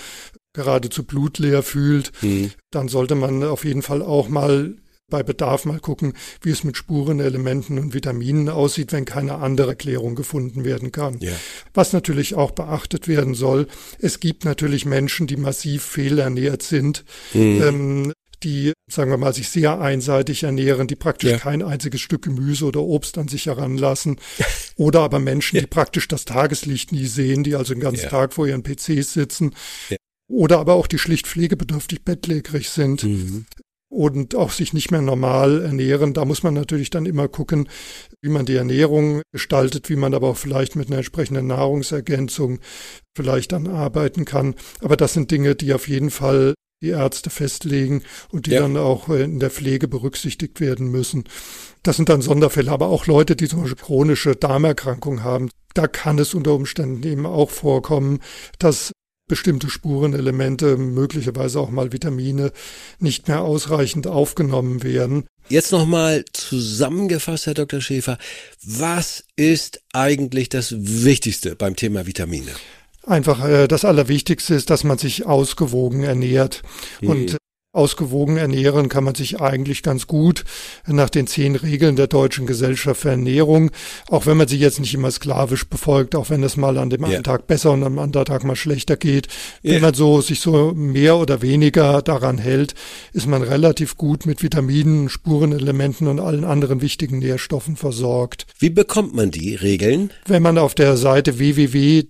geradezu 0.52 1.04
blutleer 1.04 1.62
fühlt, 1.62 2.10
mhm. 2.20 2.50
dann 2.70 2.88
sollte 2.88 3.14
man 3.14 3.44
auf 3.44 3.64
jeden 3.64 3.82
Fall 3.82 4.02
auch 4.02 4.28
mal 4.28 4.74
bei 5.10 5.22
Bedarf 5.22 5.64
mal 5.64 5.80
gucken, 5.80 6.12
wie 6.42 6.50
es 6.50 6.64
mit 6.64 6.76
Spurenelementen 6.76 7.78
und 7.78 7.94
Vitaminen 7.94 8.48
aussieht, 8.48 8.92
wenn 8.92 9.04
keine 9.04 9.36
andere 9.36 9.70
Erklärung 9.70 10.14
gefunden 10.14 10.64
werden 10.64 10.92
kann. 10.92 11.18
Ja. 11.20 11.32
Was 11.74 11.92
natürlich 11.92 12.34
auch 12.34 12.50
beachtet 12.50 13.08
werden 13.08 13.34
soll, 13.34 13.68
es 13.98 14.20
gibt 14.20 14.44
natürlich 14.44 14.84
Menschen, 14.84 15.26
die 15.26 15.36
massiv 15.36 15.82
fehlernährt 15.82 16.62
sind. 16.62 17.04
Mhm. 17.32 17.62
Ähm, 17.62 18.12
die, 18.44 18.72
sagen 18.88 19.10
wir 19.10 19.16
mal, 19.16 19.34
sich 19.34 19.48
sehr 19.48 19.80
einseitig 19.80 20.44
ernähren, 20.44 20.86
die 20.86 20.94
praktisch 20.94 21.30
ja. 21.32 21.38
kein 21.38 21.60
einziges 21.60 22.00
Stück 22.00 22.22
Gemüse 22.22 22.66
oder 22.66 22.82
Obst 22.82 23.18
an 23.18 23.26
sich 23.26 23.46
heranlassen. 23.46 24.20
Oder 24.76 25.00
aber 25.00 25.18
Menschen, 25.18 25.56
ja. 25.56 25.62
die 25.62 25.66
praktisch 25.66 26.06
das 26.06 26.24
Tageslicht 26.24 26.92
nie 26.92 27.06
sehen, 27.06 27.42
die 27.42 27.56
also 27.56 27.74
den 27.74 27.80
ganzen 27.80 28.04
ja. 28.04 28.10
Tag 28.10 28.32
vor 28.32 28.46
ihren 28.46 28.62
PCs 28.62 29.12
sitzen. 29.12 29.56
Oder 30.28 30.60
aber 30.60 30.74
auch 30.74 30.86
die 30.86 30.98
schlicht 30.98 31.26
pflegebedürftig 31.26 32.04
bettlägerig 32.04 32.70
sind. 32.70 33.02
Mhm 33.02 33.46
und 33.88 34.34
auch 34.34 34.52
sich 34.52 34.72
nicht 34.72 34.90
mehr 34.90 35.00
normal 35.00 35.62
ernähren. 35.62 36.14
Da 36.14 36.24
muss 36.24 36.42
man 36.42 36.54
natürlich 36.54 36.90
dann 36.90 37.06
immer 37.06 37.28
gucken, 37.28 37.68
wie 38.20 38.28
man 38.28 38.46
die 38.46 38.56
Ernährung 38.56 39.22
gestaltet, 39.32 39.88
wie 39.88 39.96
man 39.96 40.14
aber 40.14 40.28
auch 40.28 40.36
vielleicht 40.36 40.76
mit 40.76 40.88
einer 40.88 40.98
entsprechenden 40.98 41.46
Nahrungsergänzung 41.46 42.58
vielleicht 43.16 43.52
dann 43.52 43.66
arbeiten 43.66 44.24
kann. 44.24 44.54
Aber 44.80 44.96
das 44.96 45.14
sind 45.14 45.30
Dinge, 45.30 45.54
die 45.54 45.72
auf 45.72 45.88
jeden 45.88 46.10
Fall 46.10 46.54
die 46.82 46.90
Ärzte 46.90 47.30
festlegen 47.30 48.02
und 48.30 48.46
die 48.46 48.52
ja. 48.52 48.60
dann 48.60 48.76
auch 48.76 49.08
in 49.08 49.40
der 49.40 49.50
Pflege 49.50 49.88
berücksichtigt 49.88 50.60
werden 50.60 50.90
müssen. 50.90 51.24
Das 51.82 51.96
sind 51.96 52.08
dann 52.08 52.22
Sonderfälle, 52.22 52.70
aber 52.70 52.88
auch 52.88 53.06
Leute, 53.06 53.34
die 53.34 53.48
zum 53.48 53.62
Beispiel 53.62 53.82
chronische 53.82 54.36
Darmerkrankungen 54.36 55.24
haben. 55.24 55.50
Da 55.74 55.86
kann 55.86 56.18
es 56.18 56.34
unter 56.34 56.54
Umständen 56.54 57.02
eben 57.02 57.26
auch 57.26 57.50
vorkommen, 57.50 58.20
dass 58.58 58.92
bestimmte 59.28 59.70
Spurenelemente, 59.70 60.76
möglicherweise 60.76 61.60
auch 61.60 61.70
mal 61.70 61.92
Vitamine, 61.92 62.52
nicht 62.98 63.28
mehr 63.28 63.42
ausreichend 63.42 64.06
aufgenommen 64.06 64.82
werden. 64.82 65.24
Jetzt 65.48 65.72
nochmal 65.72 66.24
zusammengefasst, 66.32 67.46
Herr 67.46 67.54
Dr. 67.54 67.80
Schäfer, 67.80 68.18
was 68.62 69.24
ist 69.36 69.80
eigentlich 69.92 70.48
das 70.48 70.74
Wichtigste 70.76 71.56
beim 71.56 71.76
Thema 71.76 72.06
Vitamine? 72.06 72.50
Einfach 73.06 73.46
äh, 73.46 73.68
das 73.68 73.84
Allerwichtigste 73.84 74.54
ist, 74.54 74.68
dass 74.68 74.84
man 74.84 74.98
sich 74.98 75.24
ausgewogen 75.24 76.02
ernährt. 76.02 76.62
Mhm. 77.00 77.08
Und 77.08 77.36
ausgewogen 77.72 78.38
ernähren 78.38 78.88
kann 78.88 79.04
man 79.04 79.14
sich 79.14 79.42
eigentlich 79.42 79.82
ganz 79.82 80.06
gut 80.06 80.44
nach 80.86 81.10
den 81.10 81.26
zehn 81.26 81.54
Regeln 81.54 81.96
der 81.96 82.06
Deutschen 82.06 82.46
Gesellschaft 82.46 83.02
für 83.02 83.10
Ernährung, 83.10 83.70
auch 84.08 84.24
wenn 84.24 84.38
man 84.38 84.48
sie 84.48 84.56
jetzt 84.56 84.80
nicht 84.80 84.94
immer 84.94 85.10
sklavisch 85.10 85.68
befolgt, 85.68 86.14
auch 86.16 86.30
wenn 86.30 86.42
es 86.42 86.56
mal 86.56 86.78
an 86.78 86.88
dem 86.88 87.02
ja. 87.02 87.08
einen 87.08 87.24
Tag 87.24 87.46
besser 87.46 87.72
und 87.72 87.84
am 87.84 87.98
anderen 87.98 88.24
Tag 88.24 88.42
mal 88.44 88.56
schlechter 88.56 88.96
geht. 88.96 89.28
Ja. 89.62 89.74
Wenn 89.74 89.82
man 89.82 89.92
so 89.92 90.22
sich 90.22 90.40
so 90.40 90.72
mehr 90.74 91.18
oder 91.18 91.42
weniger 91.42 92.00
daran 92.00 92.38
hält, 92.38 92.74
ist 93.12 93.26
man 93.26 93.42
relativ 93.42 93.98
gut 93.98 94.24
mit 94.24 94.42
Vitaminen, 94.42 95.10
Spurenelementen 95.10 96.08
und 96.08 96.20
allen 96.20 96.44
anderen 96.44 96.80
wichtigen 96.80 97.18
Nährstoffen 97.18 97.76
versorgt. 97.76 98.46
Wie 98.58 98.70
bekommt 98.70 99.14
man 99.14 99.30
die 99.30 99.54
Regeln? 99.54 100.10
Wenn 100.26 100.42
man 100.42 100.56
auf 100.56 100.74
der 100.74 100.96
Seite 100.96 101.38
www.dge.de 101.38 102.08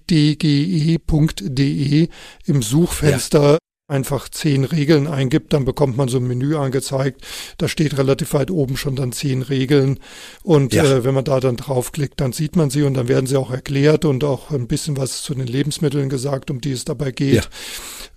im 2.46 2.62
Suchfenster 2.62 3.52
ja 3.54 3.58
einfach 3.88 4.28
zehn 4.28 4.64
Regeln 4.64 5.06
eingibt, 5.06 5.52
dann 5.52 5.64
bekommt 5.64 5.96
man 5.96 6.08
so 6.08 6.18
ein 6.18 6.26
Menü 6.26 6.56
angezeigt. 6.56 7.26
Da 7.56 7.68
steht 7.68 7.96
relativ 7.96 8.34
weit 8.34 8.50
oben 8.50 8.76
schon 8.76 8.96
dann 8.96 9.12
zehn 9.12 9.42
Regeln. 9.42 9.98
Und 10.42 10.74
ja. 10.74 10.84
äh, 10.84 11.04
wenn 11.04 11.14
man 11.14 11.24
da 11.24 11.40
dann 11.40 11.56
draufklickt, 11.56 12.20
dann 12.20 12.32
sieht 12.32 12.54
man 12.54 12.70
sie 12.70 12.82
und 12.82 12.94
dann 12.94 13.08
werden 13.08 13.26
sie 13.26 13.36
auch 13.36 13.50
erklärt 13.50 14.04
und 14.04 14.24
auch 14.24 14.50
ein 14.50 14.68
bisschen 14.68 14.96
was 14.98 15.22
zu 15.22 15.34
den 15.34 15.46
Lebensmitteln 15.46 16.10
gesagt, 16.10 16.50
um 16.50 16.60
die 16.60 16.72
es 16.72 16.84
dabei 16.84 17.12
geht. 17.12 17.34
Ja. 17.34 17.50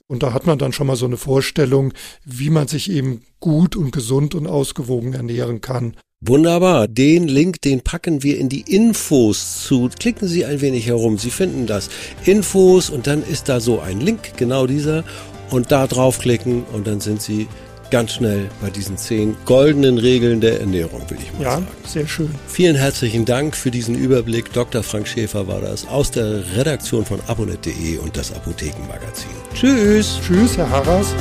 Und 0.08 0.24
da 0.24 0.34
hat 0.34 0.46
man 0.46 0.60
dann 0.60 0.74
schon 0.74 0.88
mal 0.88 0.98
so 0.98 1.06
eine 1.06 1.16
Vorstellung, 1.16 1.94
wie 2.26 2.50
man 2.50 2.68
sich 2.68 2.92
eben 2.92 3.22
gut 3.40 3.78
und 3.78 3.92
gesund 3.92 4.36
und 4.36 4.48
ausgewogen 4.48 5.14
ernähren 5.14 5.62
kann. 5.62 5.96
Wunderbar. 6.20 6.90
Den 6.90 7.30
Link, 7.30 7.62
den 7.62 7.82
packen 7.82 8.22
wir 8.22 8.38
in 8.38 8.50
die 8.50 8.62
Infos 8.62 9.64
zu. 9.64 9.90
Klicken 9.98 10.28
Sie 10.28 10.44
ein 10.44 10.60
wenig 10.60 10.86
herum. 10.86 11.18
Sie 11.18 11.32
finden 11.32 11.66
das. 11.66 11.90
Infos 12.26 12.90
und 12.90 13.08
dann 13.08 13.24
ist 13.24 13.48
da 13.48 13.62
so 13.62 13.80
ein 13.80 14.02
Link, 14.02 14.34
genau 14.36 14.68
dieser 14.68 15.06
und 15.52 15.72
da 15.72 15.88
draufklicken 15.88 16.64
und 16.74 16.88
dann 16.88 17.00
sind 17.00 17.22
Sie 17.22 17.48
ganz 17.92 18.14
schnell 18.14 18.50
bei 18.62 18.70
diesen 18.70 18.98
zehn 18.98 19.36
goldenen 19.46 19.98
Regeln 19.98 20.42
der 20.42 20.62
Ernährung, 20.62 21.02
würde 21.10 21.22
ich 21.22 21.34
mal 21.34 21.44
ja, 21.44 21.52
sagen. 21.52 21.68
Ja, 21.84 21.90
sehr 21.90 22.08
schön. 22.08 22.34
Vielen 22.48 22.76
herzlichen 22.76 23.26
Dank 23.26 23.56
für 23.56 23.70
diesen 23.70 23.96
Überblick. 23.96 24.52
Dr. 24.54 24.82
Frank 24.82 25.08
Schäfer 25.08 25.48
war 25.48 25.62
das 25.62 25.88
aus 25.88 26.10
der 26.10 26.44
Redaktion 26.56 27.06
von 27.06 27.20
abonnet.de 27.28 27.98
und 27.98 28.18
das 28.18 28.34
Apothekenmagazin. 28.34 29.30
Tschüss. 29.54 30.20
Tschüss, 30.26 30.58
Herr 30.58 30.70
Harras. 30.70 31.14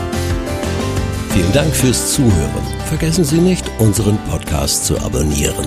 Vielen 1.30 1.52
Dank 1.52 1.74
fürs 1.74 2.14
Zuhören. 2.14 2.66
Vergessen 2.86 3.24
Sie 3.24 3.38
nicht, 3.38 3.64
unseren 3.78 4.18
Podcast 4.30 4.86
zu 4.86 4.98
abonnieren. 4.98 5.66